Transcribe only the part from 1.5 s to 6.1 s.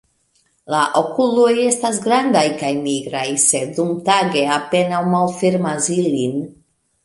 estas grandaj kaj nigraj, sed dumtage apenaŭ malfermas